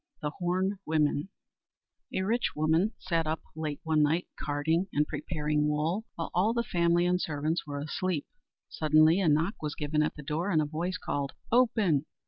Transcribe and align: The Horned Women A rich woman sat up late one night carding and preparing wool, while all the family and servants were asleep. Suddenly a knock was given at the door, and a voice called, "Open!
The 0.23 0.31
Horned 0.39 0.79
Women 0.83 1.29
A 2.11 2.23
rich 2.23 2.55
woman 2.55 2.93
sat 2.97 3.27
up 3.27 3.39
late 3.55 3.79
one 3.83 4.01
night 4.01 4.27
carding 4.35 4.87
and 4.91 5.05
preparing 5.05 5.67
wool, 5.67 6.05
while 6.15 6.31
all 6.33 6.53
the 6.53 6.63
family 6.63 7.05
and 7.05 7.21
servants 7.21 7.67
were 7.67 7.79
asleep. 7.79 8.25
Suddenly 8.67 9.19
a 9.19 9.29
knock 9.29 9.61
was 9.61 9.75
given 9.75 10.01
at 10.01 10.15
the 10.15 10.23
door, 10.23 10.49
and 10.49 10.59
a 10.59 10.65
voice 10.65 10.97
called, 10.97 11.33
"Open! 11.51 12.05